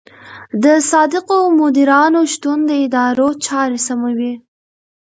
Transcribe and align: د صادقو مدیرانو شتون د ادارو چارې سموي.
د 0.63 0.65
صادقو 0.91 1.37
مدیرانو 1.59 2.21
شتون 2.33 2.59
د 2.69 2.71
ادارو 2.85 3.27
چارې 3.45 3.77
سموي. 3.87 4.33